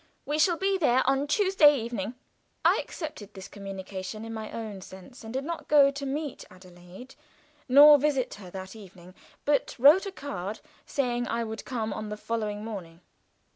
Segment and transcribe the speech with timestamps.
[0.25, 2.15] We shall be there on Tuesday evening."
[2.65, 7.13] I accepted this communication in my own sense, and did not go to meet Adelaide,
[7.69, 9.13] nor visit her that evening,
[9.45, 13.01] but wrote a card, saying I would come on the following morning.